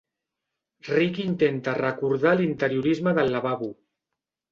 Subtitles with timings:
[0.85, 3.69] Riqui intenta recordar l'interiorisme del lavabo.